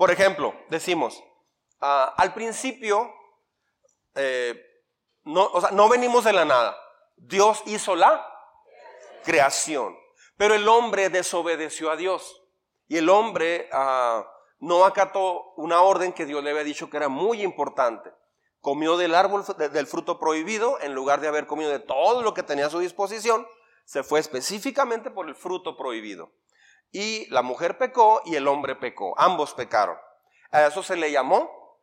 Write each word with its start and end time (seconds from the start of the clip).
Por 0.00 0.10
ejemplo, 0.10 0.54
decimos, 0.70 1.22
ah, 1.78 2.14
al 2.16 2.32
principio, 2.32 3.12
eh, 4.14 4.58
no, 5.24 5.44
o 5.44 5.60
sea, 5.60 5.72
no 5.72 5.90
venimos 5.90 6.24
de 6.24 6.32
la 6.32 6.46
nada. 6.46 6.74
Dios 7.18 7.62
hizo 7.66 7.94
la 7.94 8.26
creación. 9.24 9.94
Pero 10.38 10.54
el 10.54 10.66
hombre 10.68 11.10
desobedeció 11.10 11.90
a 11.90 11.96
Dios. 11.96 12.42
Y 12.88 12.96
el 12.96 13.10
hombre 13.10 13.68
ah, 13.74 14.26
no 14.58 14.86
acató 14.86 15.52
una 15.58 15.82
orden 15.82 16.14
que 16.14 16.24
Dios 16.24 16.42
le 16.42 16.48
había 16.48 16.64
dicho 16.64 16.88
que 16.88 16.96
era 16.96 17.10
muy 17.10 17.42
importante. 17.42 18.10
Comió 18.62 18.96
del 18.96 19.14
árbol 19.14 19.44
del 19.58 19.86
fruto 19.86 20.18
prohibido 20.18 20.80
en 20.80 20.94
lugar 20.94 21.20
de 21.20 21.28
haber 21.28 21.46
comido 21.46 21.70
de 21.70 21.78
todo 21.78 22.22
lo 22.22 22.32
que 22.32 22.42
tenía 22.42 22.68
a 22.68 22.70
su 22.70 22.78
disposición. 22.78 23.46
Se 23.84 24.02
fue 24.02 24.20
específicamente 24.20 25.10
por 25.10 25.28
el 25.28 25.34
fruto 25.34 25.76
prohibido. 25.76 26.32
Y 26.92 27.26
la 27.30 27.42
mujer 27.42 27.78
pecó 27.78 28.22
y 28.24 28.34
el 28.34 28.48
hombre 28.48 28.74
pecó. 28.76 29.14
Ambos 29.18 29.54
pecaron. 29.54 29.96
A 30.50 30.66
eso 30.66 30.82
se 30.82 30.96
le 30.96 31.12
llamó 31.12 31.78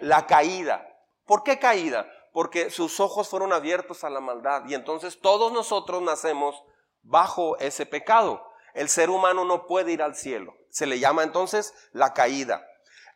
la 0.00 0.26
caída. 0.26 0.88
¿Por 1.26 1.44
qué 1.44 1.58
caída? 1.58 2.08
Porque 2.32 2.70
sus 2.70 2.98
ojos 2.98 3.28
fueron 3.28 3.52
abiertos 3.52 4.04
a 4.04 4.10
la 4.10 4.20
maldad. 4.20 4.64
Y 4.66 4.74
entonces 4.74 5.20
todos 5.20 5.52
nosotros 5.52 6.02
nacemos 6.02 6.62
bajo 7.02 7.56
ese 7.58 7.86
pecado. 7.86 8.44
El 8.74 8.88
ser 8.88 9.10
humano 9.10 9.44
no 9.44 9.66
puede 9.66 9.92
ir 9.92 10.02
al 10.02 10.16
cielo. 10.16 10.54
Se 10.70 10.86
le 10.86 10.98
llama 10.98 11.22
entonces 11.22 11.74
la 11.92 12.12
caída. 12.14 12.66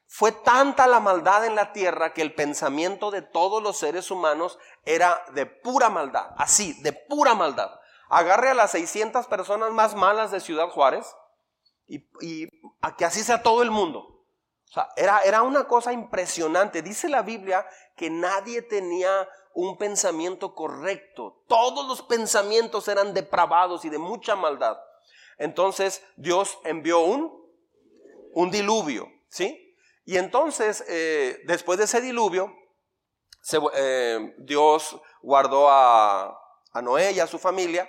Fue 0.07 0.31
tanta 0.31 0.87
la 0.87 1.01
maldad 1.01 1.45
en 1.45 1.57
la 1.57 1.73
tierra 1.73 2.13
que 2.13 2.23
el 2.23 2.35
pensamiento 2.35 3.11
de 3.11 3.23
todos 3.23 3.63
los 3.63 3.79
seres 3.79 4.11
humanos 4.11 4.59
era 4.85 5.25
de 5.33 5.47
pura 5.47 5.91
maldad, 5.91 6.31
así, 6.37 6.75
de 6.83 6.93
pura 6.93 7.35
maldad. 7.35 7.73
Agarre 8.09 8.51
a 8.51 8.55
las 8.55 8.73
600 8.73 9.27
personas 9.27 9.73
más 9.73 9.95
malas 9.95 10.31
de 10.31 10.41
Ciudad 10.41 10.69
Juárez 10.69 11.07
y, 11.87 12.49
a 12.81 12.97
que 12.97 13.05
así 13.05 13.23
sea 13.23 13.43
todo 13.43 13.63
el 13.63 13.71
mundo. 13.71 14.25
Era, 14.97 15.21
era 15.21 15.43
una 15.43 15.65
cosa 15.65 15.93
impresionante. 15.93 16.83
Dice 16.83 17.09
la 17.09 17.23
Biblia 17.23 17.67
que 17.97 18.11
nadie 18.11 18.63
tenía 18.63 19.29
un 19.55 19.79
pensamiento 19.79 20.55
correcto. 20.55 21.43
Todos 21.49 21.87
los 21.89 22.03
pensamientos 22.03 22.89
eran 22.89 23.15
depravados 23.15 23.85
y 23.85 23.89
de 23.89 23.99
mucha 23.99 24.37
maldad. 24.37 24.77
Entonces 25.39 26.05
Dios 26.17 26.59
envió 26.65 27.01
un, 27.01 27.33
un 28.35 28.51
diluvio, 28.51 29.11
¿sí? 29.29 29.75
Y 30.05 30.19
entonces, 30.19 30.85
eh, 30.89 31.43
después 31.47 31.79
de 31.79 31.85
ese 31.85 32.01
diluvio, 32.01 32.55
eh, 33.75 34.35
Dios 34.39 35.01
guardó 35.23 35.69
a, 35.69 36.39
Noé 36.83 37.13
y 37.13 37.21
a 37.21 37.27
su 37.27 37.39
familia, 37.39 37.89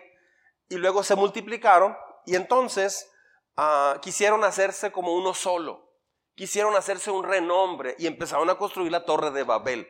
y 0.69 0.75
luego 0.75 1.03
se 1.03 1.15
multiplicaron, 1.15 1.97
y 2.25 2.35
entonces 2.35 3.09
ah, 3.55 3.97
quisieron 4.01 4.43
hacerse 4.43 4.91
como 4.91 5.13
uno 5.13 5.33
solo, 5.33 5.91
quisieron 6.35 6.75
hacerse 6.75 7.11
un 7.11 7.23
renombre, 7.23 7.95
y 7.97 8.07
empezaron 8.07 8.49
a 8.49 8.57
construir 8.57 8.91
la 8.91 9.05
torre 9.05 9.31
de 9.31 9.43
Babel 9.43 9.87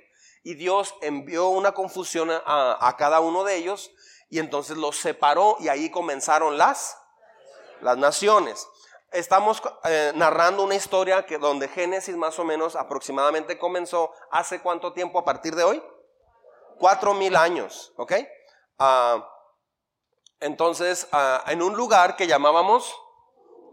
y 0.48 0.55
Dios 0.55 0.95
envió 1.02 1.50
una 1.50 1.73
confusión 1.73 2.30
a, 2.31 2.95
cada 2.98 3.20
uno 3.20 3.44
de 3.44 3.58
ellos 3.58 3.92
y 4.30 4.39
entonces 4.39 4.78
los 4.78 4.95
separó 4.95 5.58
y 5.59 5.67
ahí 5.67 5.92
comenzaron 5.92 6.58
las, 6.58 6.98
las 7.81 7.98
naciones. 7.98 8.66
Estamos 9.11 9.61
eh, 9.83 10.14
narrando 10.16 10.64
una 10.64 10.75
historia 10.75 11.25
que 11.25 11.38
donde 11.38 11.67
Génesis 11.67 12.16
más 12.16 12.39
o 12.39 12.45
menos 12.45 12.78
aproximadamente 12.78 13.59
comenzó 13.59 14.14
hace 14.31 14.61
cuánto 14.61 14.94
tiempo 14.94 15.20
a 15.20 15.25
partir 15.25 15.53
de 15.53 15.66
hoy? 15.66 15.83
Cuatro 16.78 17.14
mil 17.14 17.36
años, 17.36 17.92
¿ok? 17.98 18.14
Ah, 18.80 19.30
entonces, 20.40 21.08
ah, 21.12 21.44
en 21.48 21.62
un 21.62 21.76
lugar 21.76 22.16
que 22.16 22.28
llamábamos 22.28 22.96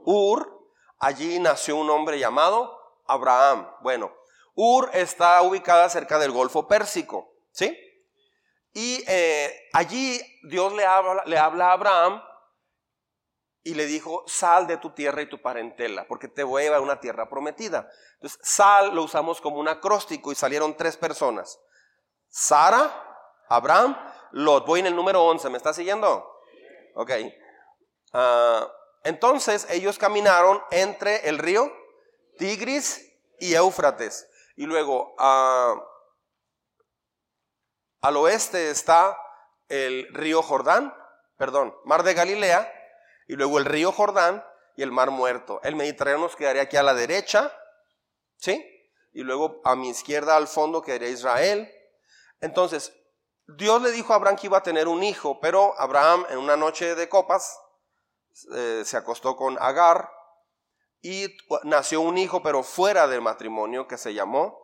Ur, 0.04 0.68
allí 0.98 1.38
nació 1.38 1.76
un 1.76 1.90
hombre 1.90 2.18
llamado 2.18 2.78
Abraham. 3.06 3.68
Bueno, 3.82 4.12
Ur 4.54 4.90
está 4.92 5.42
ubicada 5.42 5.88
cerca 5.88 6.18
del 6.18 6.32
Golfo 6.32 6.68
Pérsico, 6.68 7.32
¿sí? 7.50 7.76
Y 8.72 9.04
eh, 9.06 9.68
allí 9.72 10.20
Dios 10.48 10.72
le 10.72 10.84
habla, 10.84 11.22
le 11.26 11.38
habla 11.38 11.68
a 11.68 11.72
Abraham 11.72 12.22
y 13.62 13.74
le 13.74 13.86
dijo, 13.86 14.24
sal 14.26 14.66
de 14.66 14.76
tu 14.76 14.90
tierra 14.90 15.22
y 15.22 15.28
tu 15.28 15.40
parentela, 15.40 16.06
porque 16.06 16.28
te 16.28 16.44
voy 16.44 16.66
a 16.66 16.76
a 16.76 16.80
una 16.80 17.00
tierra 17.00 17.28
prometida. 17.28 17.88
Entonces, 18.14 18.38
sal 18.42 18.94
lo 18.94 19.04
usamos 19.04 19.40
como 19.40 19.58
un 19.58 19.68
acróstico 19.68 20.32
y 20.32 20.34
salieron 20.34 20.76
tres 20.76 20.96
personas. 20.96 21.58
Sara, 22.28 22.92
Abraham, 23.48 23.96
Lot. 24.32 24.66
Voy 24.66 24.80
en 24.80 24.86
el 24.86 24.96
número 24.96 25.22
11, 25.24 25.48
¿me 25.50 25.56
está 25.56 25.72
siguiendo? 25.72 26.33
Ok. 26.94 27.10
Ah, 28.12 28.72
entonces 29.04 29.66
ellos 29.70 29.98
caminaron 29.98 30.62
entre 30.70 31.28
el 31.28 31.38
río 31.38 31.70
Tigris 32.38 33.12
y 33.38 33.54
Éufrates. 33.54 34.28
Y 34.56 34.66
luego 34.66 35.14
al 38.00 38.16
oeste 38.16 38.70
está 38.70 39.18
el 39.68 40.08
río 40.12 40.42
Jordán, 40.42 40.94
perdón, 41.36 41.74
mar 41.84 42.02
de 42.02 42.14
Galilea, 42.14 42.72
y 43.26 43.34
luego 43.34 43.58
el 43.58 43.64
río 43.64 43.92
Jordán 43.92 44.44
y 44.76 44.82
el 44.82 44.92
mar 44.92 45.10
muerto. 45.10 45.60
El 45.64 45.76
Mediterráneo 45.76 46.20
nos 46.20 46.36
quedaría 46.36 46.62
aquí 46.62 46.76
a 46.76 46.82
la 46.82 46.94
derecha, 46.94 47.52
¿sí? 48.36 48.64
Y 49.12 49.22
luego 49.22 49.60
a 49.64 49.74
mi 49.74 49.88
izquierda 49.88 50.36
al 50.36 50.48
fondo 50.48 50.82
quedaría 50.82 51.08
Israel. 51.08 51.72
Entonces, 52.40 52.92
Dios 53.46 53.82
le 53.82 53.92
dijo 53.92 54.12
a 54.12 54.16
Abraham 54.16 54.36
que 54.36 54.46
iba 54.46 54.58
a 54.58 54.62
tener 54.62 54.88
un 54.88 55.02
hijo, 55.02 55.38
pero 55.40 55.78
Abraham 55.78 56.26
en 56.30 56.38
una 56.38 56.56
noche 56.56 56.94
de 56.94 57.08
copas 57.08 57.58
eh, 58.54 58.82
se 58.84 58.96
acostó 58.96 59.36
con 59.36 59.56
Agar 59.60 60.10
y 61.02 61.36
nació 61.64 62.00
un 62.00 62.16
hijo, 62.16 62.42
pero 62.42 62.62
fuera 62.62 63.06
del 63.06 63.20
matrimonio, 63.20 63.86
que 63.86 63.98
se 63.98 64.14
llamó 64.14 64.58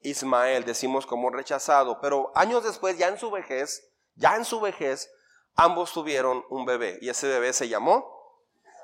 Ismael, 0.00 0.64
decimos 0.64 1.04
como 1.04 1.28
rechazado. 1.28 2.00
Pero 2.00 2.32
años 2.34 2.64
después, 2.64 2.96
ya 2.96 3.08
en 3.08 3.18
su 3.18 3.30
vejez, 3.30 3.92
ya 4.14 4.36
en 4.36 4.46
su 4.46 4.60
vejez, 4.60 5.10
ambos 5.54 5.92
tuvieron 5.92 6.44
un 6.48 6.64
bebé. 6.64 6.98
Y 7.02 7.10
ese 7.10 7.28
bebé 7.28 7.52
se 7.52 7.68
llamó 7.68 8.10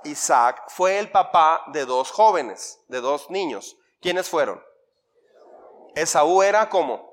Isaac. 0.05 0.65
Fue 0.69 0.99
el 0.99 1.11
papá 1.11 1.65
de 1.69 1.87
dos 1.87 2.11
jóvenes, 2.11 2.81
de 2.89 3.01
dos 3.01 3.31
niños. 3.31 3.79
¿Quiénes 4.03 4.29
fueron? 4.29 4.63
Esaú 5.95 6.43
era 6.43 6.69
como, 6.69 7.08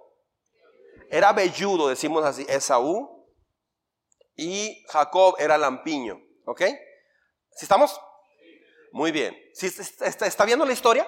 era 1.16 1.32
velludo, 1.32 1.88
decimos 1.88 2.26
así, 2.26 2.46
Esaú. 2.50 3.26
Y 4.36 4.84
Jacob 4.90 5.36
era 5.40 5.58
lampiño. 5.58 6.20
¿Ok? 6.46 6.62
¿Sí 7.52 7.64
estamos? 7.64 7.98
Muy 8.92 9.14
bien. 9.14 9.34
¿Sí, 9.54 9.68
está, 10.02 10.44
viendo 10.44 10.66
la 10.66 10.74
historia? 10.74 11.08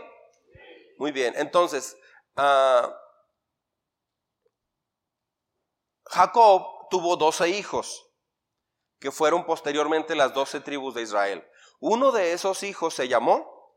Muy 0.97 1.11
bien. 1.11 1.33
Entonces, 1.35 1.97
ah, 2.37 2.97
Jacob 6.05 6.87
tuvo 6.89 7.17
doce 7.17 7.49
hijos, 7.49 8.09
que 9.01 9.11
fueron 9.11 9.45
posteriormente 9.45 10.15
las 10.15 10.33
doce 10.33 10.61
tribus 10.61 10.95
de 10.95 11.01
Israel. 11.01 11.45
Uno 11.81 12.13
de 12.13 12.31
esos 12.31 12.63
hijos 12.63 12.93
se 12.93 13.09
llamó 13.09 13.75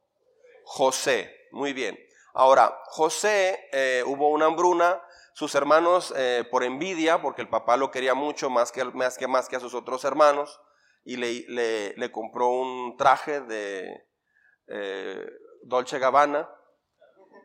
José. 0.63 1.49
Muy 1.51 1.73
bien. 1.73 1.99
Ahora, 2.35 2.81
José 2.85 3.69
eh, 3.73 4.05
hubo 4.07 4.29
una 4.29 4.47
hambruna, 4.47 5.03
sus 5.35 5.55
hermanos 5.55 6.13
eh, 6.17 6.45
por 6.51 6.65
envidia, 6.65 7.23
porque 7.23 7.43
el 7.43 7.49
papá 7.49 7.77
lo 7.77 7.91
quería 7.91 8.15
mucho 8.15 8.51
más 8.51 8.73
que, 8.73 8.85
más 8.85 9.17
que, 9.17 9.27
más 9.27 9.49
que 9.49 9.57
a 9.57 9.61
sus 9.61 9.75
otros 9.75 10.05
hermanos, 10.05 10.61
y 11.05 11.17
le, 11.17 11.95
le, 11.97 12.13
compró 12.13 12.49
un 12.49 12.97
traje 12.97 13.41
de 13.41 14.07
eh, 14.67 15.31
Dolce 15.63 15.99
Gabbana 15.99 16.49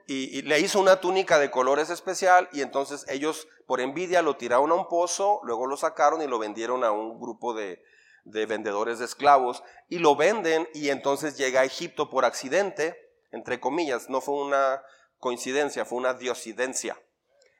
y, 0.08 0.42
le 0.44 0.60
hizo 0.60 0.80
una 0.80 1.00
túnica 1.00 1.40
de 1.40 1.50
colores 1.50 1.90
especial 1.90 2.50
y 2.52 2.62
entonces 2.62 3.06
ellos 3.08 3.48
por 3.66 3.82
envidia 3.82 4.22
lo 4.22 4.38
tiraron 4.38 4.72
a 4.72 4.76
un 4.76 4.88
pozo, 4.88 5.40
luego 5.44 5.68
lo 5.68 5.78
sacaron 5.78 6.22
y 6.22 6.28
lo 6.28 6.38
vendieron 6.38 6.84
a 6.84 6.92
un 6.92 7.20
grupo 7.20 7.54
de, 7.54 7.82
de 8.24 8.46
vendedores 8.46 9.00
de 9.00 9.06
esclavos 9.06 9.64
y 9.90 10.00
lo 10.00 10.16
venden 10.16 10.68
y 10.74 10.90
entonces 10.90 11.38
llega 11.38 11.62
a 11.62 11.66
Egipto 11.66 12.10
por 12.10 12.26
accidente, 12.26 13.00
entre 13.32 13.60
comillas, 13.60 14.10
no 14.10 14.22
fue 14.22 14.36
una 14.36 14.84
coincidencia, 15.18 15.86
fue 15.86 15.98
una 15.98 16.14
diosidencia. 16.14 17.02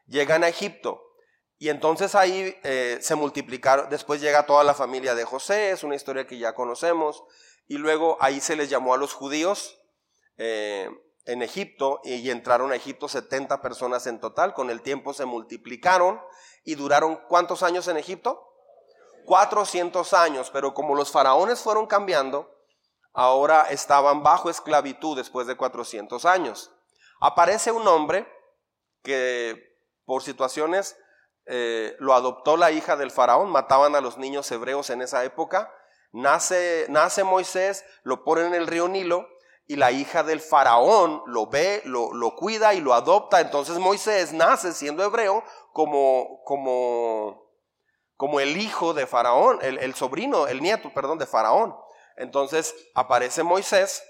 Llegan 0.08 0.44
a 0.44 0.48
Egipto, 0.48 1.02
y 1.58 1.70
entonces 1.70 2.16
ahí 2.16 2.56
eh, 2.64 2.98
se 3.02 3.16
multiplicaron, 3.16 3.90
después 3.90 4.22
llega 4.22 4.46
toda 4.46 4.64
la 4.64 4.74
familia 4.74 5.16
de 5.16 5.26
José, 5.26 5.72
es 5.72 5.84
una 5.84 5.96
historia 5.96 6.28
que 6.28 6.38
ya 6.38 6.54
conocemos, 6.54 7.24
y 7.68 7.78
luego 7.78 8.18
ahí 8.20 8.40
se 8.40 8.56
les 8.56 8.70
llamó 8.70 8.94
a 8.94 8.98
los 8.98 9.14
judíos 9.14 9.80
eh, 10.38 10.90
en 11.26 11.42
Egipto 11.42 12.02
y 12.04 12.30
entraron 12.30 12.72
a 12.72 12.76
Egipto 12.76 13.08
70 13.08 13.62
personas 13.62 14.06
en 14.06 14.20
total, 14.20 14.54
con 14.54 14.70
el 14.70 14.82
tiempo 14.82 15.14
se 15.14 15.26
multiplicaron 15.26 16.22
y 16.64 16.76
duraron 16.76 17.20
¿cuántos 17.28 17.64
años 17.64 17.88
en 17.88 17.98
Egipto? 17.98 18.52
400 19.26 20.14
años, 20.14 20.52
pero 20.52 20.74
como 20.74 20.94
los 20.94 21.12
faraones 21.12 21.60
fueron 21.60 21.88
cambiando, 21.88 22.56
ahora 23.14 23.64
estaban 23.70 24.22
bajo 24.22 24.50
esclavitud 24.50 25.18
después 25.18 25.48
de 25.48 25.56
400 25.56 26.26
años. 26.26 26.72
Aparece 27.20 27.72
un 27.72 27.88
hombre 27.88 28.28
que 29.02 29.75
por 30.06 30.22
situaciones 30.22 30.98
eh, 31.48 31.96
lo 32.00 32.14
adoptó 32.14 32.58
la 32.58 32.72
hija 32.72 32.96
del 32.96 33.12
faraón, 33.12 33.50
mataban 33.50 33.96
a 33.96 34.02
los 34.02 34.18
niños 34.18 34.52
hebreos 34.52 34.90
en 34.90 35.02
esa 35.02 35.24
época. 35.24 35.72
Nace, 36.12 36.86
nace 36.90 37.24
Moisés, 37.24 37.86
lo 38.04 38.24
ponen 38.24 38.48
en 38.48 38.56
el 38.56 38.68
río 38.68 38.88
Nilo 38.88 39.28
y 39.68 39.76
la 39.76 39.92
hija 39.92 40.24
del 40.24 40.42
faraón 40.42 41.22
lo 41.26 41.48
ve, 41.48 41.82
lo, 41.86 42.14
lo, 42.14 42.36
cuida 42.36 42.74
y 42.74 42.82
lo 42.82 42.94
adopta. 42.94 43.42
Entonces 43.42 43.78
Moisés 43.78 44.34
nace 44.34 44.74
siendo 44.74 45.04
hebreo 45.04 45.44
como, 45.72 46.42
como, 46.46 47.52
como 48.16 48.40
el 48.40 48.58
hijo 48.58 48.94
de 48.94 49.06
faraón, 49.06 49.60
el, 49.62 49.78
el 49.80 49.94
sobrino, 49.94 50.48
el 50.48 50.62
nieto, 50.62 50.92
perdón, 50.94 51.20
de 51.20 51.26
faraón. 51.28 51.76
Entonces 52.16 52.74
aparece 52.96 53.44
Moisés 53.44 54.04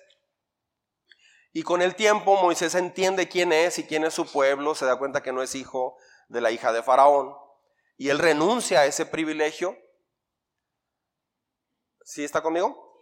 y 1.55 1.63
con 1.63 1.81
el 1.81 1.95
tiempo 1.95 2.35
Moisés 2.35 2.75
entiende 2.75 3.29
quién 3.29 3.53
es 3.53 3.79
y 3.79 3.85
quién 3.85 4.03
es 4.03 4.13
su 4.13 4.29
pueblo, 4.29 4.75
se 4.75 4.85
da 4.85 4.99
cuenta 4.99 5.23
que 5.23 5.31
no 5.31 5.41
es 5.41 5.55
hijo 5.55 5.95
de 6.27 6.41
la 6.41 6.51
hija 6.51 6.73
de 6.73 6.83
faraón 6.83 7.33
y 7.95 8.09
él 8.09 8.19
renuncia 8.19 8.81
a 8.81 8.85
ese 8.85 9.05
privilegio. 9.05 9.77
¿Sí 12.03 12.25
está 12.25 12.41
conmigo? 12.41 12.99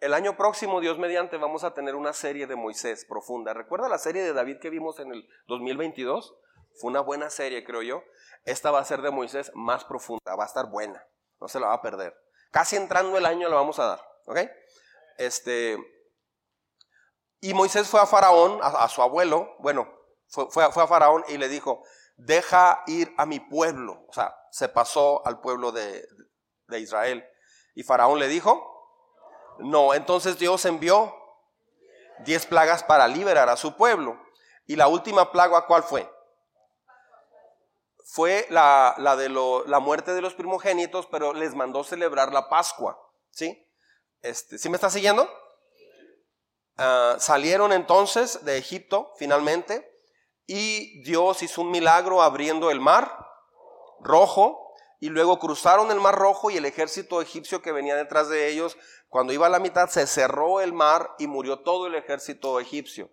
El 0.00 0.14
año 0.14 0.36
próximo, 0.36 0.80
Dios 0.80 0.98
mediante, 0.98 1.36
vamos 1.36 1.62
a 1.62 1.74
tener 1.74 1.94
una 1.94 2.12
serie 2.12 2.48
de 2.48 2.56
Moisés 2.56 3.04
profunda. 3.04 3.54
¿Recuerda 3.54 3.88
la 3.88 3.98
serie 3.98 4.24
de 4.24 4.32
David 4.32 4.58
que 4.58 4.70
vimos 4.70 4.98
en 4.98 5.12
el 5.12 5.28
2022? 5.46 6.34
Fue 6.74 6.90
una 6.90 7.02
buena 7.02 7.30
serie, 7.30 7.62
creo 7.62 7.82
yo. 7.82 8.02
Esta 8.44 8.72
va 8.72 8.80
a 8.80 8.84
ser 8.84 9.00
de 9.02 9.12
Moisés 9.12 9.52
más 9.54 9.84
profunda, 9.84 10.34
va 10.34 10.42
a 10.42 10.48
estar 10.48 10.66
buena, 10.66 11.06
no 11.40 11.46
se 11.46 11.60
la 11.60 11.68
va 11.68 11.74
a 11.74 11.82
perder. 11.82 12.16
Casi 12.50 12.74
entrando 12.74 13.16
el 13.16 13.26
año 13.26 13.48
la 13.48 13.54
vamos 13.54 13.78
a 13.78 13.86
dar, 13.86 14.00
¿ok? 14.24 14.38
Este, 15.18 15.78
y 17.46 17.54
Moisés 17.54 17.86
fue 17.86 18.00
a 18.00 18.06
Faraón, 18.06 18.58
a, 18.60 18.88
su 18.88 19.02
abuelo, 19.02 19.54
bueno, 19.60 19.88
fue, 20.26 20.64
a 20.64 20.70
Faraón 20.72 21.24
y 21.28 21.38
le 21.38 21.48
dijo, 21.48 21.84
deja 22.16 22.82
ir 22.88 23.14
a 23.16 23.24
mi 23.24 23.38
pueblo. 23.38 24.04
O 24.08 24.12
sea, 24.12 24.36
se 24.50 24.68
pasó 24.68 25.24
al 25.24 25.40
pueblo 25.40 25.70
de, 25.70 26.08
Israel. 26.76 27.24
Y 27.76 27.84
Faraón 27.84 28.18
le 28.18 28.26
dijo, 28.26 28.90
no, 29.60 29.94
entonces 29.94 30.40
Dios 30.40 30.64
envió 30.64 31.14
diez 32.24 32.46
plagas 32.46 32.82
para 32.82 33.06
liberar 33.06 33.48
a 33.48 33.56
su 33.56 33.76
pueblo. 33.76 34.20
¿Y 34.66 34.74
la 34.74 34.88
última 34.88 35.30
plaga 35.30 35.66
cuál 35.66 35.84
fue? 35.84 36.12
Fue 38.06 38.48
la, 38.50 38.96
la 38.98 39.14
de 39.14 39.28
la 39.28 39.78
muerte 39.78 40.14
de 40.14 40.20
los 40.20 40.34
primogénitos, 40.34 41.06
pero 41.06 41.32
les 41.32 41.54
mandó 41.54 41.84
celebrar 41.84 42.32
la 42.32 42.48
Pascua. 42.48 43.00
¿Sí? 43.30 43.64
Este, 44.20 44.58
¿Sí 44.58 44.68
me 44.68 44.74
está 44.74 44.90
siguiendo? 44.90 45.30
Ah, 46.78 47.16
salieron 47.18 47.72
entonces 47.72 48.44
de 48.44 48.58
Egipto 48.58 49.12
finalmente 49.16 49.90
y 50.46 51.02
Dios 51.02 51.42
hizo 51.42 51.62
un 51.62 51.70
milagro 51.70 52.22
abriendo 52.22 52.70
el 52.70 52.80
mar 52.80 53.10
rojo 54.00 54.74
y 55.00 55.08
luego 55.08 55.38
cruzaron 55.38 55.90
el 55.90 56.00
mar 56.00 56.14
rojo 56.14 56.50
y 56.50 56.56
el 56.56 56.66
ejército 56.66 57.22
egipcio 57.22 57.62
que 57.62 57.72
venía 57.72 57.96
detrás 57.96 58.28
de 58.28 58.48
ellos 58.48 58.76
cuando 59.08 59.32
iba 59.32 59.46
a 59.46 59.50
la 59.50 59.58
mitad 59.58 59.88
se 59.88 60.06
cerró 60.06 60.60
el 60.60 60.72
mar 60.72 61.14
y 61.18 61.26
murió 61.26 61.60
todo 61.60 61.86
el 61.86 61.94
ejército 61.94 62.60
egipcio. 62.60 63.10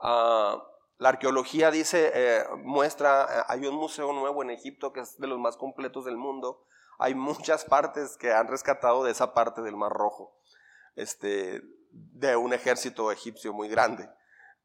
Ah, 0.00 0.62
la 0.98 1.10
arqueología 1.10 1.70
dice, 1.70 2.10
eh, 2.14 2.44
muestra, 2.64 3.24
eh, 3.24 3.42
hay 3.48 3.66
un 3.66 3.74
museo 3.74 4.12
nuevo 4.12 4.42
en 4.42 4.50
Egipto 4.50 4.92
que 4.92 5.00
es 5.00 5.18
de 5.18 5.26
los 5.26 5.38
más 5.38 5.56
completos 5.56 6.04
del 6.06 6.16
mundo. 6.16 6.64
Hay 6.98 7.14
muchas 7.14 7.64
partes 7.64 8.16
que 8.16 8.32
han 8.32 8.48
rescatado 8.48 9.04
de 9.04 9.12
esa 9.12 9.34
parte 9.34 9.60
del 9.60 9.76
Mar 9.76 9.92
Rojo, 9.92 10.34
este, 10.94 11.60
de 12.12 12.36
un 12.36 12.52
ejército 12.52 13.10
egipcio 13.10 13.52
muy 13.52 13.68
grande. 13.68 14.08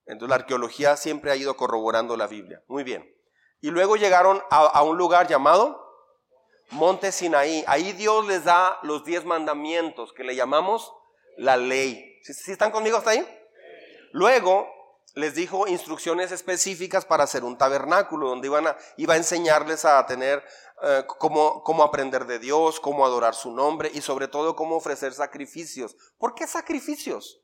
Entonces 0.06 0.30
la 0.30 0.36
arqueología 0.36 0.98
siempre 0.98 1.31
ha 1.31 1.36
ido 1.36 1.56
corroborando 1.56 2.18
la 2.18 2.28
Biblia. 2.28 2.62
Muy 2.68 2.83
bien. 2.83 3.16
Y 3.62 3.69
luego 3.69 3.95
llegaron 3.95 4.42
a 4.50 4.81
un 4.81 4.98
lugar 4.98 5.28
llamado 5.28 5.81
monte 6.72 7.12
Sinaí. 7.12 7.63
Ahí 7.68 7.94
Dios 7.94 8.25
les 8.28 8.45
da 8.45 8.80
los 8.83 9.04
diez 9.04 9.25
mandamientos 9.25 10.13
que 10.13 10.24
le 10.24 10.36
llamamos 10.36 10.94
la 11.38 11.57
ley. 11.57 12.19
¿Sí, 12.24 12.51
están 12.51 12.72
conmigo 12.72 12.98
hasta 12.98 13.12
ahí? 13.12 13.28
Luego 14.12 14.68
les 15.16 15.36
dijo 15.36 15.68
instrucciones 15.68 16.31
específicas 16.31 17.06
para 17.06 17.25
hacer 17.25 17.44
un 17.44 17.57
tabernáculo 17.57 18.30
donde 18.30 18.48
iban 18.48 18.68
a, 18.68 18.77
iba 18.98 19.13
a 19.13 19.18
enseñarles 19.18 19.84
a 19.84 20.06
tener 20.06 20.44
eh, 20.83 21.06
cómo, 21.06 21.63
cómo 21.63 21.83
aprender 21.83 22.25
de 22.25 22.39
Dios, 22.39 22.80
cómo 22.80 23.06
adorar 23.06 23.36
su 23.36 23.51
nombre 23.51 23.92
y 23.94 24.01
sobre 24.01 24.28
todo 24.28 24.56
cómo 24.56 24.78
ofrecer 24.78 25.13
sacrificios. 25.13 25.95
¿Por 26.18 26.33
qué 26.33 26.48
sacrificios? 26.48 27.42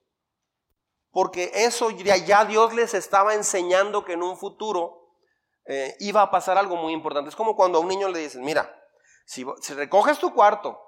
Porque 1.12 1.52
eso 1.54 1.90
ya 1.92 2.46
Dios 2.46 2.74
les 2.74 2.94
estaba 2.94 3.34
enseñando 3.34 4.06
que 4.06 4.14
en 4.14 4.24
un 4.24 4.38
futuro 4.38 5.14
eh, 5.66 5.96
iba 6.00 6.22
a 6.22 6.32
pasar 6.32 6.58
algo 6.58 6.76
muy 6.78 6.94
importante. 6.94 7.30
Es 7.30 7.36
como 7.36 7.56
cuando 7.56 7.78
a 7.78 7.82
un 7.82 7.88
niño 7.88 8.10
le 8.10 8.20
dicen, 8.20 8.42
mira, 8.44 8.74
si, 9.26 9.44
recoges 9.74 10.18
tu 10.18 10.34
cuarto 10.34 10.80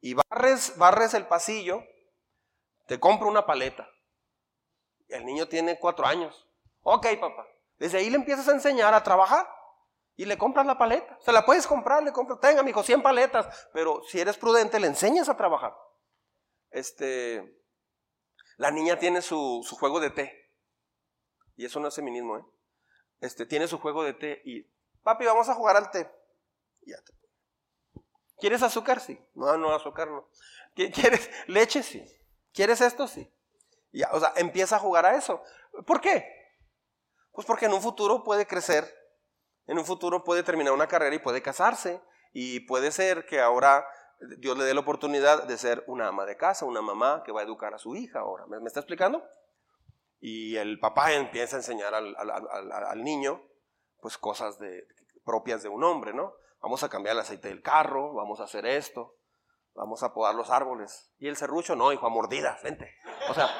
y 0.00 0.14
barres, 0.14 0.76
barres 0.76 1.14
el 1.14 1.26
pasillo, 1.26 1.82
te 2.86 2.98
compro 2.98 3.28
una 3.28 3.46
paleta. 3.46 3.88
El 5.08 5.24
niño 5.24 5.48
tiene 5.48 5.78
cuatro 5.78 6.04
años. 6.04 6.46
Ok, 6.82 7.06
papá. 7.20 7.46
Desde 7.78 7.98
ahí 7.98 8.10
le 8.10 8.16
empiezas 8.16 8.48
a 8.48 8.52
enseñar 8.52 8.92
a 8.92 9.02
trabajar 9.02 9.48
y 10.16 10.24
le 10.24 10.38
compras 10.38 10.66
la 10.66 10.78
paleta. 10.78 11.18
Se 11.20 11.32
la 11.32 11.44
puedes 11.44 11.66
comprar, 11.66 12.02
le 12.02 12.12
compras, 12.12 12.40
tenga, 12.40 12.68
hijo, 12.68 12.82
100 12.82 13.02
paletas, 13.02 13.68
pero 13.72 14.02
si 14.04 14.20
eres 14.20 14.36
prudente, 14.36 14.78
le 14.80 14.86
enseñas 14.86 15.28
a 15.28 15.36
trabajar. 15.36 15.74
Este, 16.70 17.62
la 18.56 18.70
niña 18.70 18.98
tiene 18.98 19.22
su, 19.22 19.64
su 19.64 19.76
juego 19.76 20.00
de 20.00 20.10
té. 20.10 20.50
Y 21.56 21.64
eso 21.64 21.80
no 21.80 21.88
es 21.88 21.94
feminismo, 21.94 22.38
¿eh? 22.38 22.44
Este, 23.20 23.46
tiene 23.46 23.68
su 23.68 23.78
juego 23.78 24.02
de 24.02 24.12
té 24.12 24.42
y, 24.44 24.62
papi, 25.02 25.24
vamos 25.24 25.48
a 25.48 25.54
jugar 25.54 25.76
al 25.76 25.90
té. 25.90 26.10
ya 26.82 26.96
te 27.02 27.14
¿Quieres 28.38 28.62
azúcar? 28.62 29.00
Sí. 29.00 29.18
No, 29.34 29.56
no, 29.56 29.72
azúcar 29.72 30.08
no. 30.08 30.28
¿Quieres 30.74 31.30
leche? 31.46 31.82
Sí. 31.82 32.04
¿Quieres 32.52 32.80
esto? 32.80 33.06
Sí. 33.06 33.32
Ya, 33.92 34.10
o 34.12 34.20
sea, 34.20 34.32
empieza 34.36 34.76
a 34.76 34.80
jugar 34.80 35.06
a 35.06 35.16
eso. 35.16 35.42
¿Por 35.86 36.00
qué? 36.00 36.26
Pues 37.32 37.46
porque 37.46 37.66
en 37.66 37.72
un 37.72 37.80
futuro 37.80 38.24
puede 38.24 38.46
crecer, 38.46 38.92
en 39.66 39.78
un 39.78 39.84
futuro 39.84 40.24
puede 40.24 40.42
terminar 40.42 40.72
una 40.72 40.86
carrera 40.86 41.14
y 41.14 41.18
puede 41.18 41.42
casarse. 41.42 42.00
Y 42.32 42.60
puede 42.60 42.90
ser 42.90 43.26
que 43.26 43.40
ahora 43.40 43.86
Dios 44.38 44.58
le 44.58 44.64
dé 44.64 44.74
la 44.74 44.80
oportunidad 44.80 45.44
de 45.44 45.56
ser 45.56 45.84
una 45.86 46.08
ama 46.08 46.26
de 46.26 46.36
casa, 46.36 46.64
una 46.64 46.82
mamá 46.82 47.22
que 47.24 47.32
va 47.32 47.40
a 47.40 47.44
educar 47.44 47.74
a 47.74 47.78
su 47.78 47.94
hija 47.94 48.20
ahora. 48.20 48.46
¿Me, 48.46 48.58
está 48.66 48.80
explicando? 48.80 49.24
Y 50.20 50.56
el 50.56 50.80
papá 50.80 51.12
empieza 51.12 51.56
a 51.56 51.60
enseñar 51.60 51.94
al, 51.94 52.14
al 52.16 53.04
niño 53.04 53.42
pues 54.00 54.18
cosas 54.18 54.58
de, 54.58 54.86
propias 55.24 55.62
de 55.62 55.68
un 55.68 55.84
hombre, 55.84 56.12
¿no? 56.12 56.34
vamos 56.64 56.82
a 56.82 56.88
cambiar 56.88 57.14
el 57.14 57.20
aceite 57.20 57.48
del 57.48 57.60
carro, 57.60 58.14
vamos 58.14 58.40
a 58.40 58.44
hacer 58.44 58.64
esto, 58.64 59.18
vamos 59.74 60.02
a 60.02 60.14
podar 60.14 60.34
los 60.34 60.48
árboles. 60.48 61.12
Y 61.18 61.28
el 61.28 61.36
serrucho, 61.36 61.76
no, 61.76 61.92
hijo, 61.92 62.06
a 62.06 62.08
mordidas, 62.08 62.62
vente. 62.62 62.94
O 63.28 63.34
sea, 63.34 63.50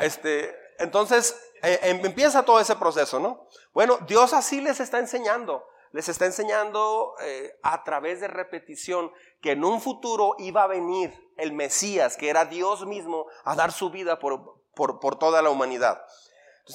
este, 0.00 0.56
entonces 0.78 1.38
eh, 1.62 1.80
em, 1.82 2.04
empieza 2.04 2.44
todo 2.44 2.60
ese 2.60 2.76
proceso, 2.76 3.20
¿no? 3.20 3.46
Bueno, 3.72 3.98
Dios 4.06 4.32
así 4.32 4.60
les 4.60 4.80
está 4.80 4.98
enseñando, 4.98 5.66
les 5.92 6.08
está 6.08 6.26
enseñando 6.26 7.14
eh, 7.20 7.58
a 7.62 7.84
través 7.84 8.20
de 8.20 8.28
repetición 8.28 9.12
que 9.40 9.52
en 9.52 9.64
un 9.64 9.80
futuro 9.80 10.34
iba 10.38 10.64
a 10.64 10.66
venir 10.66 11.12
el 11.36 11.52
Mesías, 11.52 12.16
que 12.16 12.28
era 12.28 12.44
Dios 12.44 12.86
mismo, 12.86 13.26
a 13.44 13.54
dar 13.54 13.72
su 13.72 13.90
vida 13.90 14.18
por, 14.18 14.60
por, 14.74 15.18
toda 15.18 15.40
la 15.42 15.50
humanidad. 15.50 16.04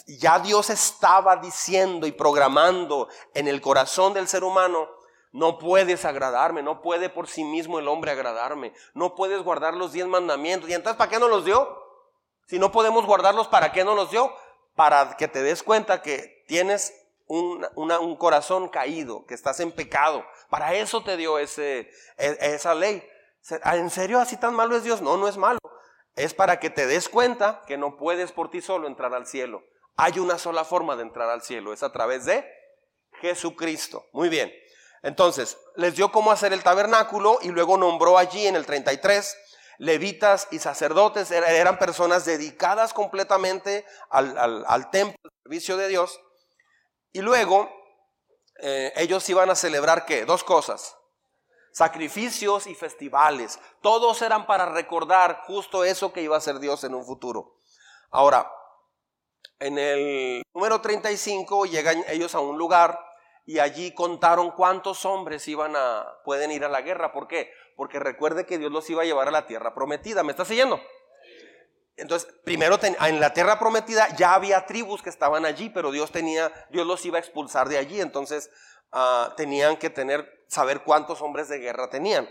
Ya 0.08 0.40
Dios 0.40 0.70
estaba 0.70 1.38
diciendo 1.38 2.08
y 2.08 2.12
programando 2.12 3.10
en 3.34 3.48
el 3.48 3.60
corazón 3.60 4.14
del 4.14 4.28
ser 4.28 4.44
humano 4.44 4.88
no 5.32 5.60
puedes 5.60 6.06
agradarme, 6.06 6.64
no 6.64 6.82
puede 6.82 7.10
por 7.10 7.28
sí 7.28 7.44
mismo 7.44 7.78
el 7.80 7.88
hombre 7.88 8.12
agradarme, 8.12 8.74
no 8.94 9.16
puedes 9.16 9.44
guardar 9.44 9.76
los 9.76 9.92
diez 9.92 10.08
mandamientos. 10.08 10.70
¿Y 10.70 10.74
entonces 10.74 10.98
para 10.98 11.10
qué 11.10 11.20
no 11.20 11.28
los 11.28 11.46
dio? 11.46 11.78
Si 12.48 12.58
no 12.58 12.72
podemos 12.72 13.06
guardarlos, 13.06 13.48
¿para 13.48 13.72
qué 13.72 13.84
no 13.84 13.94
los 13.94 14.10
dio? 14.10 14.34
Para 14.80 15.18
que 15.18 15.28
te 15.28 15.44
des 15.44 15.62
cuenta 15.62 16.02
que 16.02 16.46
tienes 16.48 16.94
un, 17.28 17.68
un 17.76 18.16
corazón 18.16 18.70
caído, 18.70 19.26
que 19.26 19.34
estás 19.34 19.60
en 19.60 19.74
pecado. 19.74 20.26
Para 20.50 20.74
eso 20.74 21.04
te 21.04 21.18
dio 21.18 21.38
ese, 21.38 21.92
e, 22.18 22.38
esa 22.40 22.74
ley. 22.74 23.06
¿En 23.66 23.90
serio 23.90 24.22
así 24.22 24.38
tan 24.38 24.56
malo 24.56 24.78
es 24.78 24.86
Dios? 24.86 25.02
No, 25.02 25.18
no 25.18 25.28
es 25.28 25.36
malo. 25.36 25.60
Es 26.16 26.34
para 26.34 26.62
que 26.62 26.70
te 26.70 26.88
des 26.88 27.10
cuenta 27.10 27.62
que 27.68 27.76
no 27.76 27.98
puedes 27.98 28.32
por 28.32 28.50
ti 28.50 28.62
solo 28.62 28.88
entrar 28.88 29.14
al 29.14 29.28
cielo. 29.28 29.66
Hay 29.98 30.18
una 30.18 30.38
sola 30.38 30.64
forma 30.64 30.96
de 30.96 31.02
entrar 31.02 31.30
al 31.30 31.42
cielo, 31.42 31.74
es 31.74 31.84
a 31.84 31.92
través 31.92 32.24
de 32.24 32.50
Jesucristo. 33.20 34.06
Muy 34.14 34.30
bien. 34.30 34.50
Entonces, 35.04 35.58
les 35.76 35.98
dio 35.98 36.10
cómo 36.10 36.32
hacer 36.32 36.54
el 36.54 36.64
tabernáculo 36.64 37.40
y 37.42 37.50
luego 37.50 37.76
nombró 37.76 38.18
allí 38.18 38.48
en 38.48 38.56
el 38.56 38.66
33 38.66 39.36
levitas 39.80 40.48
y 40.52 40.60
sacerdotes, 40.60 41.32
er, 41.32 41.44
eran 41.46 41.80
personas 41.80 42.26
dedicadas 42.26 42.94
completamente 42.94 43.86
al, 44.10 44.90
templo, 44.92 45.18
al 45.24 45.32
servicio 45.44 45.78
de 45.78 45.88
Dios. 45.88 46.22
Y 47.12 47.22
luego 47.22 47.70
eh, 48.62 48.94
ellos 48.98 49.28
iban 49.30 49.50
a 49.50 49.56
celebrar 49.56 50.06
qué? 50.06 50.26
Dos 50.26 50.44
cosas. 50.44 50.96
Sacrificios 51.72 52.68
y 52.68 52.76
festivales. 52.76 53.60
Todos 53.82 54.22
eran 54.22 54.46
para 54.46 54.66
recordar 54.66 55.42
justo 55.46 55.84
eso 55.84 56.12
que 56.12 56.22
iba 56.22 56.36
a 56.36 56.40
hacer 56.40 56.60
Dios 56.60 56.84
en 56.84 56.94
un 56.94 57.06
futuro. 57.06 57.56
Ahora, 58.12 58.52
en 59.60 59.78
el 59.78 60.44
número 60.54 60.82
35 60.82 61.66
llegan 61.66 62.04
ellos 62.10 62.36
a 62.36 62.40
un 62.40 62.58
lugar 62.58 63.00
y 63.50 63.58
allí 63.58 63.96
contaron 63.96 64.52
cuántos 64.52 65.06
hombres 65.06 65.48
iban 65.48 65.76
a, 65.76 66.20
pueden 66.24 66.52
ir 66.52 66.64
a 66.64 66.70
la 66.70 66.82
guerra. 66.82 67.12
¿Por 67.12 67.28
qué? 67.28 67.52
Porque 67.76 67.98
recuerde 67.98 68.46
que 68.46 68.60
Dios 68.60 68.72
los 68.72 68.88
iba 68.92 69.02
a 69.02 69.06
llevar 69.06 69.28
a 69.28 69.32
la 69.32 69.48
tierra 69.48 69.74
prometida. 69.74 70.22
¿Me 70.22 70.30
está 70.34 70.46
siguiendo? 70.46 70.80
entonces, 71.98 72.32
primero 72.44 72.78
en 72.84 73.20
la 73.20 73.34
tierra 73.34 73.58
prometida 73.58 74.08
ya 74.16 74.36
había 74.36 74.68
tribus 74.68 75.02
que 75.02 75.10
estaban 75.10 75.46
allí, 75.46 75.70
pero 75.70 75.90
Dios 75.90 76.12
tenía, 76.12 76.52
Dios 76.70 76.86
los 76.86 77.04
iba 77.06 77.18
a 77.18 77.22
expulsar 77.22 77.68
de 77.68 77.80
allí, 77.80 78.00
entonces 78.00 78.52
ah, 78.92 79.34
tenían 79.36 79.78
que 79.78 79.90
tener, 79.90 80.46
saber 80.48 80.84
cuántos 80.84 81.20
hombres 81.24 81.50
de 81.50 81.58
guerra 81.58 81.90
tenían. 81.90 82.30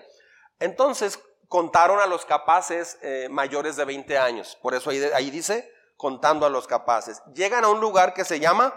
Entonces 0.60 1.18
contaron 1.48 1.98
a 1.98 2.06
los 2.06 2.26
capaces 2.26 2.96
eh, 3.02 3.26
mayores 3.28 3.74
de 3.74 3.84
20 3.84 4.16
años, 4.16 4.56
por 4.62 4.72
eso 4.72 4.90
ahí, 4.90 5.02
ahí 5.12 5.30
dice, 5.30 5.68
contando 5.96 6.46
a 6.46 6.48
los 6.48 6.68
capaces. 6.68 7.20
Llegan 7.34 7.64
a 7.64 7.68
un 7.68 7.80
lugar 7.80 8.14
que 8.14 8.24
se 8.24 8.38
llama 8.38 8.72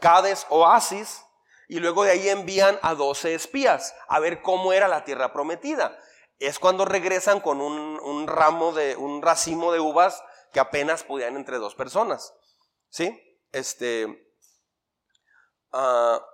Cades 0.00 0.46
Oasis, 0.50 1.24
y 1.68 1.80
luego 1.80 2.04
de 2.04 2.12
ahí 2.12 2.28
envían 2.28 2.78
a 2.82 2.94
12 2.94 3.34
espías 3.34 3.94
a 4.08 4.20
ver 4.20 4.42
cómo 4.42 4.72
era 4.72 4.88
la 4.88 5.04
tierra 5.04 5.32
prometida 5.32 5.98
es 6.38 6.58
cuando 6.58 6.84
regresan 6.84 7.40
con 7.40 7.60
un, 7.60 8.26
ramo 8.26 8.72
de, 8.72 8.96
un 8.96 9.22
racimo 9.22 9.72
de 9.72 9.80
uvas 9.80 10.22
que 10.52 10.60
apenas 10.60 11.02
podían 11.04 11.36
entre 11.36 11.58
dos 11.58 11.74
personas. 11.74 12.34
¿Sí? 12.88 13.20
Este, 13.52 14.32
ah, 15.72 16.24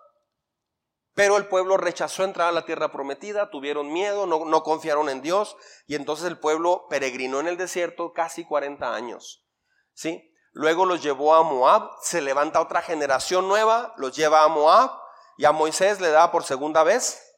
pero 1.14 1.36
el 1.36 1.46
pueblo 1.46 1.76
rechazó 1.76 2.24
entrar 2.24 2.48
a 2.48 2.52
la 2.52 2.64
tierra 2.64 2.92
prometida, 2.92 3.50
tuvieron 3.50 3.92
miedo, 3.92 4.26
no, 4.26 4.44
no, 4.44 4.62
confiaron 4.62 5.08
en 5.08 5.22
Dios 5.22 5.56
y 5.86 5.94
entonces 5.94 6.26
el 6.26 6.38
pueblo 6.38 6.86
peregrinó 6.88 7.40
en 7.40 7.48
el 7.48 7.56
desierto 7.56 8.12
casi 8.12 8.44
40 8.44 8.94
años. 8.94 9.46
¿Sí? 9.92 10.26
Luego 10.52 10.86
los 10.86 11.02
llevó 11.02 11.34
a 11.34 11.42
Moab, 11.42 11.90
se 12.02 12.20
levanta 12.20 12.60
otra 12.60 12.82
generación 12.82 13.48
nueva, 13.48 13.94
los 13.96 14.16
lleva 14.16 14.44
a 14.44 14.48
Moab 14.48 14.90
y 15.40 15.46
a 15.46 15.52
Moisés 15.52 16.02
le 16.02 16.10
da 16.10 16.30
por 16.30 16.44
segunda 16.44 16.84
vez 16.84 17.34